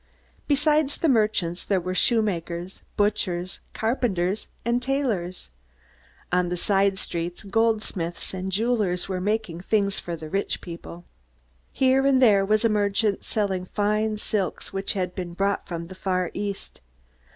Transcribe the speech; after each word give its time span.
Besides 0.47 0.97
the 0.97 1.07
merchants 1.07 1.63
there 1.63 1.79
were 1.79 1.93
shoemakers, 1.93 2.81
butchers, 2.97 3.61
carpenters, 3.75 4.47
tailors. 4.79 5.51
On 6.31 6.49
the 6.49 6.57
side 6.57 6.97
streets 6.97 7.43
gold 7.43 7.83
smiths 7.83 8.33
and 8.33 8.51
jewelers 8.51 9.07
were 9.07 9.21
making 9.21 9.61
things 9.61 9.99
for 9.99 10.15
the 10.15 10.27
rich 10.27 10.59
people. 10.59 11.05
Here 11.71 12.03
and 12.03 12.19
there 12.19 12.43
was 12.43 12.65
a 12.65 12.67
merchant 12.69 13.23
selling 13.23 13.65
fine 13.65 14.17
silks 14.17 14.73
which 14.73 14.93
had 14.93 15.13
been 15.13 15.33
brought 15.35 15.67
from 15.67 15.85
the 15.85 15.93
Far 15.93 16.31
East. 16.33 16.81